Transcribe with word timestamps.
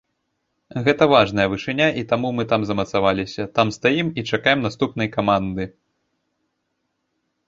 Гэта 0.85 1.03
важная 1.13 1.43
вышыня, 1.51 1.87
і 2.01 2.05
таму 2.13 2.31
мы 2.37 2.45
там 2.53 2.61
замацаваліся, 2.69 3.43
там 3.59 3.67
стаім 3.77 4.07
і 4.21 4.23
чакаем 4.31 4.59
наступнай 4.69 5.07
каманды. 5.17 5.69